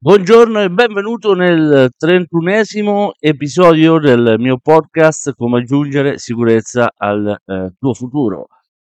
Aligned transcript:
Buongiorno 0.00 0.60
e 0.60 0.70
benvenuto 0.70 1.34
nel 1.34 1.90
trentunesimo 1.98 3.14
episodio 3.18 3.98
del 3.98 4.36
mio 4.38 4.56
podcast 4.62 5.34
Come 5.34 5.58
aggiungere 5.58 6.18
sicurezza 6.18 6.92
al 6.96 7.36
eh, 7.44 7.72
tuo 7.76 7.94
futuro. 7.94 8.46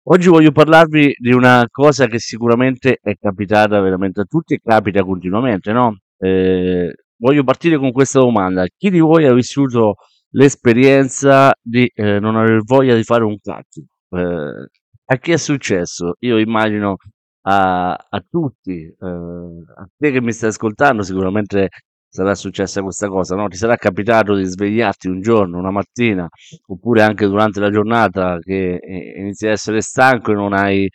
Oggi 0.08 0.28
voglio 0.28 0.52
parlarvi 0.52 1.14
di 1.18 1.32
una 1.32 1.64
cosa 1.71 2.06
che 2.06 2.18
sicuramente 2.18 2.98
è 3.00 3.14
capitata 3.18 3.80
veramente 3.80 4.21
a 4.21 4.24
tutti 4.24 4.52
e 4.52 4.60
capita 4.62 5.02
continuamente, 5.02 5.72
no? 5.72 6.00
Eh, 6.18 6.92
voglio 7.17 7.44
partire 7.44 7.78
con 7.78 7.92
questa 7.92 8.19
domanda. 8.19 8.67
Chi 8.76 8.90
di 8.90 9.01
voi 9.01 9.24
ha 9.24 9.32
vissuto 9.32 9.94
l'esperienza 10.32 11.51
di 11.62 11.90
eh, 11.94 12.21
non 12.21 12.37
aver 12.37 12.60
voglia 12.62 12.94
di 12.94 13.04
fare 13.04 13.24
un 13.24 13.38
cazzo? 13.40 13.80
Eh, 14.10 14.69
a 15.06 15.17
chi 15.17 15.32
è 15.32 15.38
successo? 15.38 16.16
Io 16.19 16.37
immagino 16.37 16.96
a, 17.42 17.92
a 17.92 18.24
tutti, 18.28 18.82
eh, 18.82 19.06
a 19.06 19.88
te 19.96 20.10
che 20.10 20.20
mi 20.20 20.32
stai 20.32 20.50
ascoltando, 20.50 21.02
sicuramente 21.02 21.68
sarà 22.09 22.34
successa 22.34 22.82
questa 22.82 23.08
cosa, 23.08 23.36
no? 23.36 23.48
Ti 23.48 23.56
sarà 23.56 23.76
capitato 23.76 24.34
di 24.34 24.44
svegliarti 24.44 25.08
un 25.08 25.20
giorno, 25.20 25.58
una 25.58 25.70
mattina, 25.70 26.28
oppure 26.66 27.02
anche 27.02 27.26
durante 27.26 27.60
la 27.60 27.70
giornata 27.70 28.38
che 28.40 28.76
eh, 28.76 29.14
inizi 29.16 29.46
a 29.46 29.50
essere 29.52 29.80
stanco 29.80 30.32
e 30.32 30.34
non 30.34 30.52
hai 30.52 30.88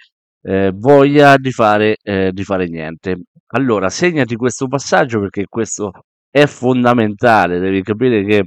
eh, 0.44 0.72
voglia 0.76 1.38
di 1.38 1.52
fare, 1.52 1.98
eh, 2.02 2.32
di 2.34 2.44
fare 2.44 2.68
niente. 2.68 3.24
Allora, 3.56 3.90
segnati 3.90 4.36
questo 4.36 4.68
passaggio 4.68 5.20
perché 5.22 5.46
questo 5.48 5.92
è 6.30 6.46
fondamentale, 6.48 7.60
devi 7.60 7.82
capire 7.82 8.24
che 8.26 8.44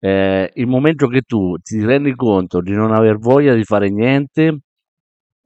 eh, 0.00 0.50
il 0.54 0.66
momento 0.66 1.06
che 1.08 1.22
tu 1.22 1.56
ti 1.62 1.84
rendi 1.84 2.14
conto 2.14 2.60
di 2.60 2.72
non 2.72 2.92
aver 2.92 3.18
voglia 3.18 3.54
di 3.54 3.64
fare 3.64 3.90
niente, 3.90 4.58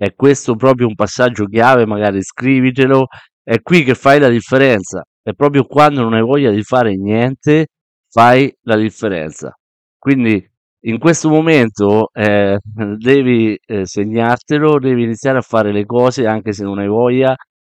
è 0.02 0.14
questo 0.16 0.56
proprio 0.56 0.88
un 0.88 0.96
passaggio 0.96 1.44
chiave, 1.46 1.86
magari 1.86 2.20
scrivitelo, 2.22 3.06
è 3.40 3.62
qui 3.62 3.84
che 3.84 3.94
fai 3.94 4.18
la 4.18 4.28
differenza, 4.28 5.04
è 5.22 5.32
proprio 5.32 5.62
quando 5.62 6.02
non 6.02 6.14
hai 6.14 6.22
voglia 6.22 6.50
di 6.50 6.62
fare 6.64 6.96
niente, 6.96 7.68
fai 8.10 8.52
la 8.62 8.74
differenza. 8.74 9.56
Quindi 9.96 10.44
in 10.86 10.98
questo 10.98 11.28
momento 11.28 12.08
eh, 12.12 12.58
devi 12.98 13.56
eh, 13.64 13.86
segnartelo, 13.86 14.80
devi 14.80 15.04
iniziare 15.04 15.38
a 15.38 15.42
fare 15.42 15.70
le 15.70 15.86
cose 15.86 16.26
anche 16.26 16.52
se 16.52 16.64
non 16.64 16.80
hai 16.80 16.88
voglia 16.88 17.36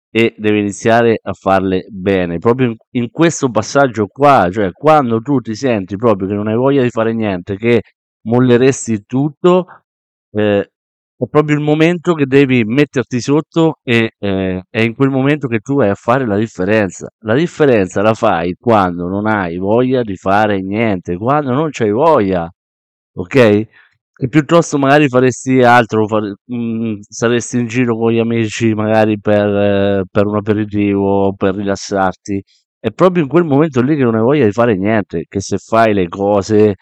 e 0.10 0.34
devi 0.36 0.62
iniziare 0.62 1.20
a 1.22 1.34
farle 1.34 1.86
bene. 1.92 2.40
Proprio 2.40 2.70
in, 2.70 2.76
in 2.94 3.12
questo 3.12 3.52
passaggio 3.52 4.08
qua, 4.08 4.50
cioè 4.52 4.72
quando 4.72 5.22
tu 5.22 5.42
ti 5.42 5.54
senti 5.54 5.96
proprio 5.96 6.28
che 6.28 6.34
non 6.34 6.48
hai 6.48 6.56
voglia 6.56 6.82
di 6.82 6.90
fare 6.90 7.14
niente, 7.14 7.56
che 7.56 7.84
molleresti 8.24 9.04
tutto, 9.06 9.68
eh, 10.32 10.72
è 11.18 11.28
proprio 11.30 11.56
il 11.56 11.64
momento 11.64 12.14
che 12.14 12.26
devi 12.26 12.64
metterti 12.66 13.22
sotto 13.22 13.80
e 13.84 14.12
eh, 14.20 14.62
è 14.70 14.82
in 14.82 14.94
quel 14.96 15.10
momento 15.10 15.48
che 15.48 15.60
tu 15.60 15.76
vai 15.76 15.90
a 15.90 15.96
fare 15.96 16.26
la 16.26 16.38
differenza. 16.38 17.08
La 17.20 17.36
differenza 17.36 18.02
la 18.02 18.14
fai 18.14 18.56
quando 18.60 19.08
non 19.08 19.26
hai 19.26 19.58
voglia 19.58 20.02
di 20.02 20.18
fare 20.18 20.62
niente, 20.62 21.16
quando 21.18 21.54
non 21.54 21.70
c'hai 21.72 21.92
voglia, 21.92 22.50
ok? 23.14 23.36
E 24.18 24.28
piuttosto 24.30 24.78
magari 24.78 25.08
faresti 25.10 25.62
altro, 25.62 26.08
fare, 26.08 26.36
mh, 26.46 26.56
mm, 26.56 26.96
saresti 27.08 27.60
in 27.60 27.68
giro 27.68 27.98
con 27.98 28.12
gli 28.12 28.20
amici 28.20 28.74
magari 28.74 29.20
per, 29.20 29.48
eh, 29.48 30.04
per 30.10 30.26
un 30.26 30.36
aperitivo, 30.38 31.34
per 31.36 31.56
rilassarti. 31.56 32.42
È 32.80 32.92
proprio 32.92 33.24
in 33.24 33.30
quel 33.30 33.44
momento 33.46 33.82
lì 33.82 33.96
che 33.96 34.04
non 34.04 34.16
hai 34.16 34.22
voglia 34.22 34.46
di 34.46 34.52
fare 34.52 34.76
niente, 34.78 35.26
che 35.28 35.40
se 35.42 35.58
fai 35.58 35.94
le 35.94 36.08
cose 36.08 36.76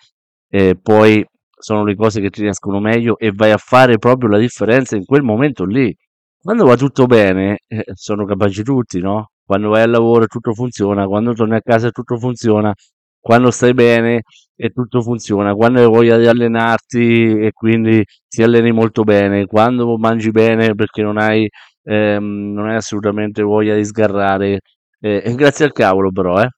eh, 0.50 0.76
poi 0.80 1.26
sono 1.64 1.84
le 1.86 1.96
cose 1.96 2.20
che 2.22 2.30
ti 2.30 2.42
riescono 2.42 2.80
meglio 2.80 3.18
e 3.18 3.32
vai 3.34 3.52
a 3.52 3.58
fare 3.58 3.98
proprio 3.98 4.30
la 4.30 4.38
differenza 4.38 4.96
in 4.98 5.06
quel 5.06 5.24
momento 5.24 5.66
lì. 5.66 5.96
Quando 6.42 6.66
va 6.66 6.76
tutto 6.76 7.06
bene, 7.06 7.60
eh, 7.68 7.84
sono 7.94 8.26
capaci 8.26 8.64
tutti, 8.64 9.00
no? 9.00 9.30
Quando 9.46 9.70
vai 9.70 9.84
al 9.84 9.90
lavoro 9.92 10.26
tutto 10.28 10.54
funziona, 10.54 11.06
quando 11.08 11.34
torni 11.34 11.56
a 11.56 11.62
casa 11.62 11.90
tutto 11.92 12.18
funziona, 12.18 12.74
quando 13.20 13.50
stai 13.52 13.74
bene 13.74 14.24
e 14.56 14.70
tutto 14.72 15.02
funziona, 15.02 15.54
quando 15.54 15.80
hai 15.80 15.86
voglia 15.88 16.18
di 16.18 16.28
allenarti 16.28 17.38
e 17.40 17.52
quindi 17.54 18.04
ti 18.28 18.44
alleni 18.44 18.72
molto 18.74 19.04
bene, 19.04 19.46
quando 19.46 19.98
mangi 19.98 20.32
bene 20.32 20.76
perché 20.76 21.02
non 21.02 21.18
hai, 21.18 21.48
ehm, 21.84 22.52
non 22.54 22.68
hai 22.70 22.76
assolutamente 22.76 23.42
voglia 23.42 23.76
di 23.76 23.86
sgarrare, 23.86 24.60
eh, 25.00 25.34
grazie 25.36 25.66
al 25.66 25.72
cavolo 25.72 26.12
però, 26.12 26.42
eh. 26.42 26.50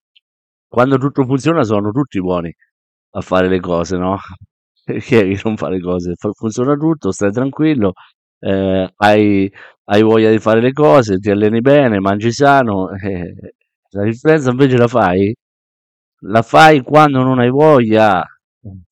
Quando 0.67 0.97
tutto 0.97 1.23
funziona 1.25 1.63
sono 1.63 1.91
tutti 1.91 2.19
buoni 2.19 2.53
a 3.11 3.21
fare 3.21 3.47
le 3.49 3.59
cose, 3.59 3.97
no? 3.97 4.17
È 4.85 4.99
che 4.99 5.39
non 5.43 5.57
fa 5.57 5.69
le 5.69 5.79
cose? 5.79 6.13
funziona 6.33 6.75
tutto, 6.75 7.11
stai 7.11 7.31
tranquillo, 7.31 7.93
eh, 8.39 8.93
hai, 8.97 9.51
hai, 9.85 10.01
voglia 10.03 10.29
di 10.29 10.39
fare 10.39 10.61
le 10.61 10.71
cose, 10.73 11.17
ti 11.17 11.31
alleni 11.31 11.61
bene, 11.61 11.99
mangi 11.99 12.31
sano. 12.31 12.89
Eh, 13.01 13.53
la 13.91 14.03
differenza 14.03 14.51
invece 14.51 14.77
la 14.77 14.87
fai? 14.87 15.33
La 16.23 16.41
fai 16.41 16.81
quando 16.81 17.23
non 17.23 17.39
hai 17.39 17.49
voglia, 17.49 18.23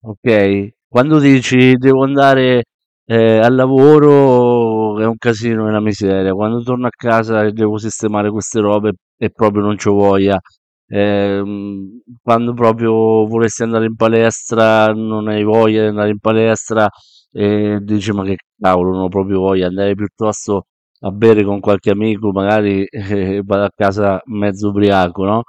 ok? 0.02 0.70
Quando 0.88 1.20
dici 1.20 1.76
devo 1.76 2.04
andare 2.04 2.64
eh, 3.06 3.40
al 3.40 3.56
lavoro 3.56 5.00
è 5.00 5.06
un 5.06 5.18
casino, 5.18 5.66
è 5.66 5.70
una 5.70 5.82
miseria. 5.82 6.34
Quando 6.34 6.62
torno 6.64 6.88
a 6.88 6.90
casa 6.96 7.44
e 7.44 7.52
devo 7.52 7.78
sistemare 7.78 8.30
queste 8.32 8.60
robe 8.62 8.94
e 9.18 9.30
proprio 9.30 9.64
non 9.64 9.76
c'ho 9.76 9.94
voglia. 9.94 10.40
Ehm, 10.88 12.02
quando 12.22 12.54
proprio 12.54 13.26
vorresti 13.26 13.64
andare 13.64 13.86
in 13.86 13.96
palestra, 13.96 14.88
non 14.94 15.28
hai 15.28 15.44
voglia 15.44 15.82
di 15.82 15.88
andare 15.88 16.10
in 16.10 16.20
palestra 16.20 16.90
e 17.32 17.80
dici 17.82 18.12
ma 18.12 18.24
che 18.24 18.38
cavolo, 18.60 18.92
non 18.92 19.02
ho 19.04 19.08
proprio 19.10 19.40
voglia, 19.40 19.68
andare 19.68 19.96
piuttosto 19.96 20.68
a 21.02 21.12
bere 21.12 21.44
con 21.44 21.60
qualche 21.60 21.90
amico, 21.92 22.32
magari 22.32 22.86
eh, 22.86 23.42
vado 23.44 23.64
a 23.66 23.72
casa 23.76 24.22
mezzo 24.26 24.70
ubriaco, 24.70 25.24
no? 25.26 25.44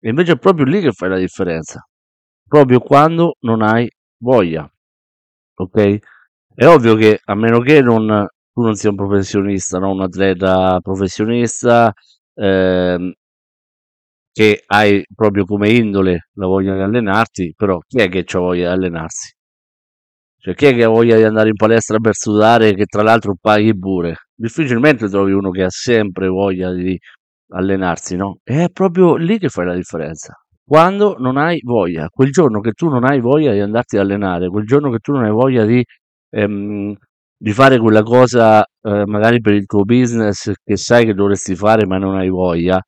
E 0.00 0.08
invece 0.10 0.32
è 0.32 0.38
proprio 0.38 0.64
lì 0.64 0.80
che 0.80 0.92
fai 0.92 1.08
la 1.10 1.18
differenza, 1.18 1.86
proprio 2.46 2.80
quando 2.80 3.36
non 3.40 3.62
hai 3.62 3.88
voglia, 4.18 4.68
ok? 5.56 5.98
È 6.54 6.66
ovvio 6.66 6.94
che 6.96 7.20
a 7.24 7.34
meno 7.34 7.60
che 7.60 7.80
non, 7.82 8.26
tu 8.52 8.62
non 8.62 8.74
sia 8.74 8.90
un 8.90 8.96
professionista, 8.96 9.78
no? 9.78 9.92
un 9.92 10.02
atleta 10.02 10.80
professionista, 10.80 11.92
ehm, 12.34 13.12
che 14.32 14.62
hai 14.66 15.04
proprio 15.14 15.44
come 15.44 15.70
indole 15.70 16.28
la 16.34 16.46
voglia 16.46 16.74
di 16.74 16.80
allenarti, 16.82 17.54
però 17.56 17.78
chi 17.86 17.98
è 17.98 18.08
che 18.08 18.24
ha 18.26 18.38
voglia 18.38 18.68
di 18.68 18.74
allenarsi? 18.74 19.32
Cioè, 20.40 20.54
chi 20.54 20.66
è 20.66 20.74
che 20.74 20.84
ha 20.84 20.88
voglia 20.88 21.16
di 21.16 21.24
andare 21.24 21.48
in 21.48 21.56
palestra 21.56 21.98
per 21.98 22.14
sudare 22.14 22.74
che 22.74 22.86
tra 22.86 23.02
l'altro 23.02 23.34
paghi 23.40 23.76
pure? 23.76 24.14
Difficilmente 24.34 25.08
trovi 25.08 25.32
uno 25.32 25.50
che 25.50 25.64
ha 25.64 25.70
sempre 25.70 26.28
voglia 26.28 26.72
di 26.72 26.96
allenarsi, 27.50 28.16
no? 28.16 28.38
E 28.44 28.64
è 28.64 28.68
proprio 28.70 29.16
lì 29.16 29.38
che 29.38 29.48
fai 29.48 29.66
la 29.66 29.74
differenza. 29.74 30.34
Quando 30.64 31.16
non 31.18 31.38
hai 31.38 31.60
voglia, 31.64 32.08
quel 32.10 32.30
giorno 32.30 32.60
che 32.60 32.72
tu 32.72 32.88
non 32.88 33.04
hai 33.04 33.20
voglia 33.20 33.52
di 33.52 33.60
andarti 33.60 33.96
ad 33.96 34.04
allenare, 34.04 34.48
quel 34.48 34.64
giorno 34.66 34.90
che 34.90 34.98
tu 34.98 35.12
non 35.12 35.24
hai 35.24 35.30
voglia 35.30 35.64
di, 35.64 35.82
ehm, 36.30 36.94
di 37.36 37.52
fare 37.52 37.78
quella 37.78 38.02
cosa 38.02 38.62
eh, 38.62 39.04
magari 39.06 39.40
per 39.40 39.54
il 39.54 39.66
tuo 39.66 39.82
business 39.84 40.52
che 40.62 40.76
sai 40.76 41.04
che 41.06 41.14
dovresti 41.14 41.56
fare 41.56 41.86
ma 41.86 41.98
non 41.98 42.16
hai 42.16 42.28
voglia, 42.28 42.80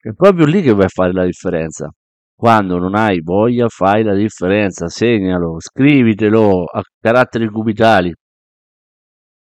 è 0.00 0.12
proprio 0.14 0.46
lì 0.46 0.62
che 0.62 0.72
vai 0.72 0.86
a 0.86 0.88
fare 0.88 1.12
la 1.12 1.24
differenza. 1.24 1.90
Quando 2.34 2.78
non 2.78 2.94
hai 2.94 3.20
voglia, 3.20 3.68
fai 3.68 4.02
la 4.02 4.14
differenza. 4.14 4.88
Segnalo, 4.88 5.56
scrivitelo 5.60 6.64
a 6.64 6.82
caratteri 6.98 7.48
cubitali. 7.48 8.12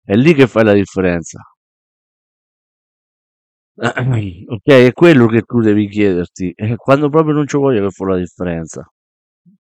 È 0.04 0.14
lì 0.16 0.34
che 0.34 0.48
fai 0.48 0.66
la 0.66 0.74
differenza. 0.74 1.40
ok, 3.80 4.68
è 4.68 4.92
quello 4.92 5.28
che 5.28 5.42
tu 5.44 5.62
devi 5.62 5.88
chiederti. 5.88 6.52
E 6.56 6.76
quando 6.76 7.10
proprio 7.10 7.34
non 7.34 7.46
c'è 7.46 7.58
voglia 7.58 7.82
che 7.82 7.92
fa 7.92 8.06
la 8.08 8.18
differenza. 8.18 8.86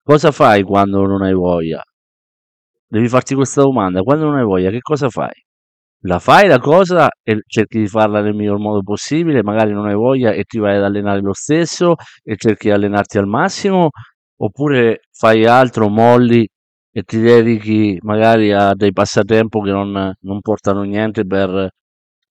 Cosa 0.03 0.31
fai 0.33 0.63
quando 0.63 1.05
non 1.07 1.23
hai 1.23 1.35
voglia? 1.35 1.83
Devi 2.89 3.09
farti 3.09 3.35
questa 3.35 3.63
domanda. 3.63 4.03
Quando 4.03 4.25
non 4.25 4.37
hai 4.37 4.45
voglia, 4.45 4.71
che 4.71 4.81
cosa 4.81 5.09
fai? 5.11 5.46
La 6.07 6.19
fai 6.21 6.47
la 6.49 6.59
cosa 6.59 7.09
e 7.23 7.43
cerchi 7.47 7.79
di 7.81 7.87
farla 7.89 8.21
nel 8.21 8.35
miglior 8.35 8.59
modo 8.59 8.83
possibile, 8.83 9.43
magari 9.43 9.73
non 9.73 9.87
hai 9.87 9.95
voglia 9.95 10.33
e 10.33 10.45
ti 10.45 10.59
vai 10.59 10.77
ad 10.77 10.85
allenare 10.85 11.21
lo 11.21 11.35
stesso 11.35 11.95
e 12.23 12.37
cerchi 12.37 12.69
di 12.69 12.75
allenarti 12.75 13.19
al 13.19 13.27
massimo, 13.27 13.91
oppure 14.37 15.01
fai 15.11 15.47
altro, 15.47 15.89
molli 15.89 16.49
e 16.91 17.03
ti 17.03 17.21
dedichi 17.21 17.99
magari 18.03 18.53
a 18.53 18.75
dei 18.75 18.93
passatempo 18.93 19.61
che 19.61 19.71
non, 19.71 20.13
non 20.21 20.41
portano 20.41 20.83
niente 20.83 21.27
per, 21.27 21.71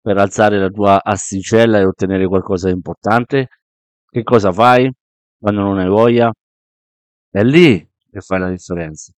per 0.00 0.18
alzare 0.18 0.58
la 0.58 0.68
tua 0.68 1.02
asticella 1.02 1.78
e 1.78 1.84
ottenere 1.84 2.26
qualcosa 2.26 2.68
di 2.68 2.74
importante. 2.74 3.48
Che 4.08 4.22
cosa 4.22 4.52
fai 4.52 4.90
quando 5.38 5.62
non 5.62 5.78
hai 5.78 5.88
voglia? 5.88 6.32
È 7.30 7.42
lì 7.42 7.76
che 8.10 8.20
fai 8.20 8.38
la 8.38 8.50
differenza. 8.50 9.12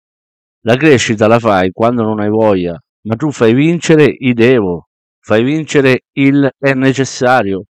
La 0.62 0.76
crescita 0.76 1.26
la 1.26 1.38
fai 1.40 1.70
quando 1.72 2.04
non 2.04 2.20
hai 2.20 2.30
voglia 2.30 2.78
ma 3.06 3.16
tu 3.16 3.30
fai 3.30 3.54
vincere 3.54 4.04
i 4.04 4.32
devo, 4.32 4.88
fai 5.20 5.42
vincere 5.42 6.04
il 6.12 6.50
è 6.58 6.72
necessario, 6.74 7.64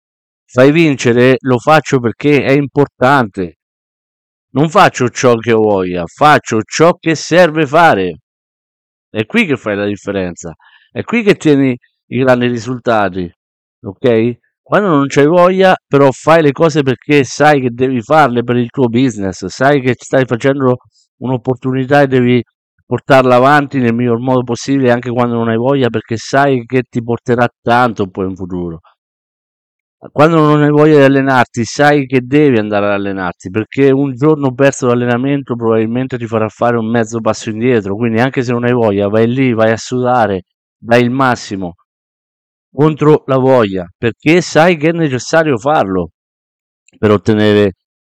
fai 0.44 0.72
vincere 0.72 1.36
lo 1.40 1.58
faccio 1.58 2.00
perché 2.00 2.42
è 2.42 2.52
importante. 2.52 3.56
Non 4.52 4.68
faccio 4.68 5.08
ciò 5.10 5.36
che 5.36 5.52
voglia, 5.52 6.04
faccio 6.06 6.60
ciò 6.62 6.94
che 6.94 7.14
serve 7.14 7.66
fare. 7.66 8.18
È 9.08 9.24
qui 9.26 9.46
che 9.46 9.56
fai 9.56 9.76
la 9.76 9.86
differenza, 9.86 10.54
è 10.90 11.02
qui 11.02 11.22
che 11.22 11.36
tieni 11.36 11.76
i 12.06 12.18
grandi 12.18 12.46
risultati, 12.48 13.32
ok? 13.82 14.38
quando 14.70 14.86
non 14.86 15.08
c'hai 15.08 15.26
voglia, 15.26 15.74
però 15.84 16.12
fai 16.12 16.42
le 16.42 16.52
cose 16.52 16.82
perché 16.82 17.24
sai 17.24 17.60
che 17.60 17.70
devi 17.72 18.00
farle 18.00 18.44
per 18.44 18.54
il 18.54 18.70
tuo 18.70 18.86
business, 18.86 19.46
sai 19.46 19.80
che 19.80 19.94
stai 19.98 20.24
facendo 20.26 20.76
un'opportunità 21.16 22.02
e 22.02 22.06
devi 22.06 22.40
portarla 22.90 23.36
avanti 23.36 23.78
nel 23.78 23.94
miglior 23.94 24.18
modo 24.18 24.42
possibile 24.42 24.90
anche 24.90 25.10
quando 25.10 25.36
non 25.36 25.48
hai 25.48 25.56
voglia 25.56 25.88
perché 25.90 26.16
sai 26.16 26.64
che 26.66 26.82
ti 26.90 27.00
porterà 27.04 27.46
tanto 27.62 28.08
poi 28.08 28.26
in 28.26 28.34
futuro. 28.34 28.80
Quando 30.10 30.40
non 30.40 30.62
hai 30.62 30.70
voglia 30.70 30.96
di 30.96 31.04
allenarti, 31.04 31.62
sai 31.62 32.06
che 32.06 32.20
devi 32.22 32.58
andare 32.58 32.86
ad 32.86 32.92
allenarti 32.92 33.50
perché 33.50 33.90
un 33.92 34.14
giorno 34.14 34.52
perso 34.54 34.86
l'allenamento 34.88 35.54
probabilmente 35.54 36.18
ti 36.18 36.26
farà 36.26 36.48
fare 36.48 36.78
un 36.78 36.90
mezzo 36.90 37.20
passo 37.20 37.50
indietro. 37.50 37.94
Quindi, 37.94 38.18
anche 38.20 38.42
se 38.42 38.50
non 38.50 38.64
hai 38.64 38.72
voglia, 38.72 39.06
vai 39.08 39.28
lì, 39.28 39.52
vai 39.52 39.70
a 39.70 39.76
sudare, 39.76 40.42
dai 40.76 41.02
il 41.02 41.10
massimo 41.10 41.74
contro 42.72 43.22
la 43.26 43.36
voglia 43.38 43.86
perché 43.96 44.40
sai 44.40 44.76
che 44.76 44.88
è 44.88 44.92
necessario 44.92 45.58
farlo 45.58 46.10
per 46.98 47.10
ottenere 47.12 47.72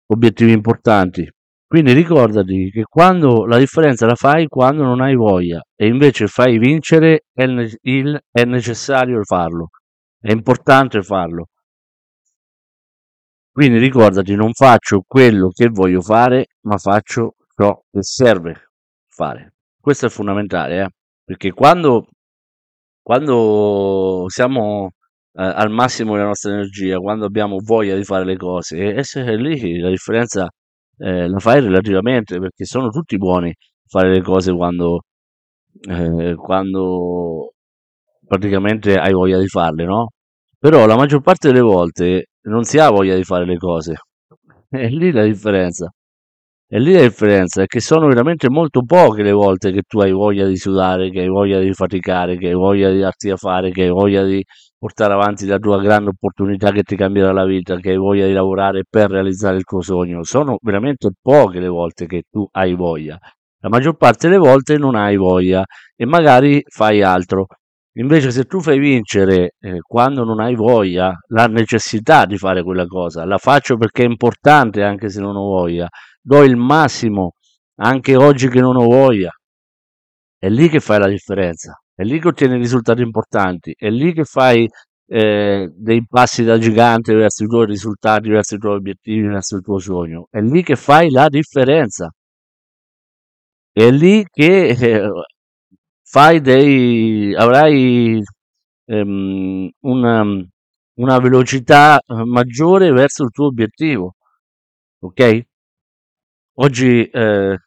obiettivi 0.07 0.51
importanti. 0.53 1.29
Quindi 1.71 1.93
ricordati 1.93 2.69
che 2.69 2.83
quando 2.83 3.45
la 3.45 3.57
differenza 3.57 4.05
la 4.05 4.15
fai 4.15 4.47
quando 4.47 4.83
non 4.83 4.99
hai 4.99 5.15
voglia 5.15 5.61
e 5.73 5.87
invece 5.87 6.27
fai 6.27 6.57
vincere 6.57 7.27
è, 7.31 7.45
ne- 7.45 7.77
il, 7.83 8.19
è 8.29 8.43
necessario 8.43 9.23
farlo, 9.23 9.69
è 10.19 10.33
importante 10.33 11.01
farlo. 11.01 11.45
Quindi 13.53 13.77
ricordati, 13.77 14.35
non 14.35 14.51
faccio 14.51 15.03
quello 15.07 15.47
che 15.47 15.69
voglio 15.69 16.01
fare, 16.01 16.47
ma 16.63 16.77
faccio 16.77 17.35
ciò 17.55 17.81
che 17.89 18.03
serve 18.03 18.71
fare. 19.07 19.53
Questo 19.79 20.07
è 20.07 20.09
fondamentale, 20.09 20.81
eh? 20.81 20.89
perché 21.23 21.53
quando, 21.53 22.07
quando 23.01 24.25
siamo 24.27 24.89
eh, 25.31 25.41
al 25.41 25.69
massimo 25.71 26.15
della 26.15 26.25
nostra 26.25 26.51
energia, 26.51 26.97
quando 26.97 27.25
abbiamo 27.25 27.59
voglia 27.63 27.95
di 27.95 28.03
fare 28.03 28.25
le 28.25 28.35
cose, 28.35 28.77
e, 28.77 29.03
e 29.15 29.35
lì 29.37 29.79
la 29.79 29.89
differenza 29.89 30.49
eh, 31.01 31.27
la 31.27 31.39
fai 31.39 31.61
relativamente, 31.61 32.39
perché 32.39 32.65
sono 32.65 32.89
tutti 32.89 33.17
buoni 33.17 33.49
a 33.49 33.53
fare 33.87 34.09
le 34.11 34.21
cose 34.21 34.53
quando, 34.53 35.01
eh, 35.89 36.35
quando 36.35 37.53
praticamente 38.27 38.95
hai 38.97 39.13
voglia 39.13 39.39
di 39.39 39.47
farle, 39.47 39.85
no? 39.85 40.09
Però 40.59 40.85
la 40.85 40.95
maggior 40.95 41.21
parte 41.21 41.47
delle 41.49 41.61
volte 41.61 42.27
non 42.43 42.63
si 42.63 42.77
ha 42.79 42.89
voglia 42.89 43.15
di 43.15 43.23
fare 43.23 43.45
le 43.45 43.57
cose. 43.57 43.95
È 44.69 44.87
lì 44.89 45.11
la 45.11 45.23
differenza. 45.23 45.91
E 46.73 46.79
lì 46.79 46.93
la 46.93 47.01
differenza 47.01 47.63
è 47.63 47.65
che 47.65 47.81
sono 47.81 48.07
veramente 48.07 48.49
molto 48.49 48.83
poche 48.85 49.23
le 49.23 49.33
volte 49.33 49.73
che 49.73 49.81
tu 49.85 49.99
hai 49.99 50.13
voglia 50.13 50.47
di 50.47 50.55
sudare, 50.55 51.09
che 51.09 51.19
hai 51.19 51.27
voglia 51.27 51.59
di 51.59 51.73
faticare, 51.73 52.37
che 52.37 52.47
hai 52.47 52.53
voglia 52.53 52.89
di 52.89 52.99
darti 52.99 53.27
da 53.27 53.35
fare, 53.35 53.71
che 53.71 53.81
hai 53.83 53.89
voglia 53.89 54.23
di 54.23 54.41
portare 54.77 55.11
avanti 55.13 55.45
la 55.45 55.57
tua 55.57 55.81
grande 55.81 56.11
opportunità 56.11 56.71
che 56.71 56.83
ti 56.83 56.95
cambierà 56.95 57.33
la 57.33 57.43
vita, 57.43 57.75
che 57.75 57.89
hai 57.89 57.97
voglia 57.97 58.25
di 58.25 58.31
lavorare 58.31 58.83
per 58.89 59.09
realizzare 59.09 59.57
il 59.57 59.65
tuo 59.65 59.81
sogno. 59.81 60.23
Sono 60.23 60.59
veramente 60.61 61.09
poche 61.21 61.59
le 61.59 61.67
volte 61.67 62.05
che 62.05 62.23
tu 62.31 62.47
hai 62.51 62.73
voglia. 62.73 63.19
La 63.59 63.67
maggior 63.67 63.97
parte 63.97 64.29
delle 64.29 64.39
volte 64.39 64.77
non 64.77 64.95
hai 64.95 65.17
voglia 65.17 65.65
e 65.93 66.05
magari 66.05 66.63
fai 66.69 67.03
altro. 67.03 67.47
Invece 67.95 68.31
se 68.31 68.45
tu 68.45 68.61
fai 68.61 68.79
vincere 68.79 69.55
eh, 69.59 69.79
quando 69.85 70.23
non 70.23 70.39
hai 70.39 70.55
voglia 70.55 71.13
la 71.27 71.47
necessità 71.47 72.25
di 72.25 72.37
fare 72.37 72.63
quella 72.63 72.85
cosa, 72.85 73.25
la 73.25 73.37
faccio 73.37 73.75
perché 73.75 74.03
è 74.03 74.07
importante 74.07 74.81
anche 74.81 75.09
se 75.09 75.19
non 75.19 75.35
ho 75.35 75.43
voglia, 75.43 75.89
do 76.21 76.43
il 76.43 76.55
massimo 76.55 77.33
anche 77.75 78.15
oggi 78.15 78.47
che 78.49 78.59
non 78.61 78.75
ho 78.77 78.85
voglia, 78.85 79.31
è 80.37 80.49
lì 80.49 80.69
che 80.69 80.79
fai 80.79 80.99
la 80.99 81.07
differenza, 81.07 81.79
è 81.93 82.03
lì 82.03 82.19
che 82.19 82.27
ottieni 82.29 82.57
risultati 82.57 83.01
importanti, 83.01 83.73
è 83.77 83.89
lì 83.89 84.13
che 84.13 84.23
fai 84.23 84.67
eh, 85.07 85.69
dei 85.75 86.05
passi 86.07 86.43
da 86.43 86.57
gigante 86.57 87.13
verso 87.13 87.43
i 87.43 87.47
tuoi 87.47 87.65
risultati, 87.65 88.29
verso 88.29 88.55
i 88.55 88.57
tuoi 88.59 88.75
obiettivi, 88.75 89.27
verso 89.27 89.57
il 89.57 89.63
tuo 89.63 89.77
sogno, 89.79 90.27
è 90.29 90.39
lì 90.41 90.63
che 90.63 90.75
fai 90.75 91.09
la 91.11 91.27
differenza. 91.29 92.09
È 93.73 93.89
lì 93.89 94.25
che 94.29 94.67
eh, 94.69 95.09
fai 96.03 96.41
dei, 96.41 97.33
avrai 97.35 98.21
ehm, 98.85 99.69
una, 99.81 100.23
una 100.95 101.19
velocità 101.19 101.99
eh, 101.99 102.23
maggiore 102.25 102.91
verso 102.91 103.23
il 103.23 103.31
tuo 103.31 103.47
obiettivo. 103.47 104.15
Ok? 104.99 105.41
Oggi 106.63 107.03
eh, 107.05 107.57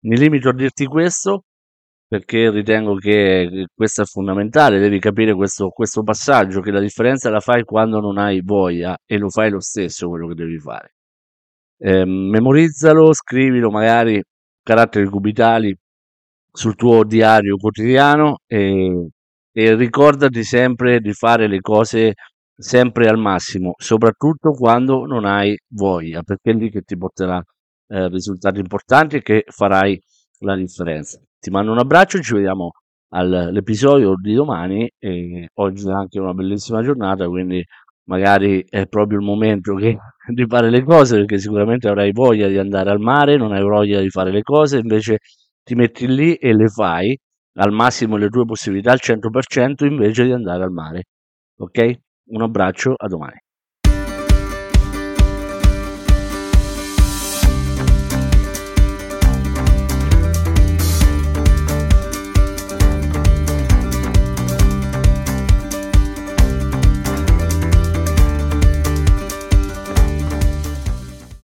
mi 0.00 0.16
limito 0.18 0.48
a 0.48 0.52
dirti 0.52 0.86
questo 0.86 1.44
perché 2.08 2.50
ritengo 2.50 2.96
che 2.96 3.66
questo 3.72 4.02
è 4.02 4.04
fondamentale, 4.04 4.80
devi 4.80 4.98
capire 4.98 5.34
questo, 5.34 5.68
questo 5.70 6.02
passaggio, 6.02 6.60
che 6.60 6.72
la 6.72 6.80
differenza 6.80 7.30
la 7.30 7.38
fai 7.40 7.62
quando 7.62 8.00
non 8.00 8.18
hai 8.18 8.42
voglia 8.42 8.98
e 9.06 9.18
lo 9.18 9.30
fai 9.30 9.50
lo 9.50 9.60
stesso 9.60 10.08
quello 10.08 10.26
che 10.28 10.34
devi 10.34 10.58
fare. 10.58 10.94
Eh, 11.78 12.04
memorizzalo, 12.04 13.12
scrivilo 13.12 13.70
magari 13.70 14.20
caratteri 14.62 15.06
cubitali 15.06 15.74
sul 16.52 16.74
tuo 16.74 17.04
diario 17.04 17.56
quotidiano 17.56 18.38
e, 18.46 19.08
e 19.52 19.74
ricordati 19.76 20.42
sempre 20.44 21.00
di 21.00 21.12
fare 21.12 21.46
le 21.46 21.60
cose 21.60 22.14
sempre 22.56 23.08
al 23.08 23.18
massimo, 23.18 23.74
soprattutto 23.76 24.50
quando 24.52 25.06
non 25.06 25.24
hai 25.24 25.56
voglia, 25.68 26.22
perché 26.22 26.50
è 26.50 26.54
lì 26.54 26.70
che 26.70 26.82
ti 26.82 26.96
porterà 26.96 27.40
eh, 27.92 28.08
risultati 28.08 28.58
importanti 28.60 29.16
e 29.16 29.22
che 29.22 29.44
farai 29.46 30.00
la 30.40 30.56
differenza. 30.56 31.20
Ti 31.38 31.50
mando 31.50 31.72
un 31.72 31.78
abbraccio, 31.78 32.20
ci 32.20 32.34
vediamo 32.34 32.70
all'episodio 33.10 34.14
di 34.20 34.32
domani 34.34 34.90
e 34.98 35.50
oggi 35.54 35.86
è 35.86 35.92
anche 35.92 36.18
una 36.18 36.32
bellissima 36.32 36.82
giornata, 36.82 37.28
quindi 37.28 37.62
magari 38.04 38.64
è 38.68 38.86
proprio 38.86 39.18
il 39.18 39.24
momento 39.24 39.74
che, 39.74 39.98
di 40.32 40.46
fare 40.48 40.70
le 40.70 40.82
cose 40.82 41.18
perché 41.18 41.38
sicuramente 41.38 41.88
avrai 41.88 42.12
voglia 42.12 42.48
di 42.48 42.58
andare 42.58 42.90
al 42.90 43.00
mare, 43.00 43.36
non 43.36 43.52
hai 43.52 43.62
voglia 43.62 44.00
di 44.00 44.08
fare 44.10 44.30
le 44.32 44.42
cose, 44.42 44.78
invece 44.78 45.18
ti 45.62 45.74
metti 45.74 46.06
lì 46.08 46.34
e 46.34 46.54
le 46.54 46.68
fai 46.68 47.16
al 47.56 47.72
massimo 47.72 48.16
le 48.16 48.28
tue 48.28 48.44
possibilità 48.46 48.92
al 48.92 49.00
100% 49.00 49.84
invece 49.84 50.24
di 50.24 50.32
andare 50.32 50.64
al 50.64 50.70
mare. 50.72 51.04
Ok? 51.58 51.92
Un 52.30 52.42
abbraccio, 52.42 52.94
a 52.96 53.06
domani. 53.08 53.41